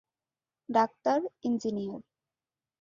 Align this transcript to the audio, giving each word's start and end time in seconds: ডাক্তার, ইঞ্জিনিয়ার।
ডাক্তার, 0.69 1.19
ইঞ্জিনিয়ার। 1.43 2.01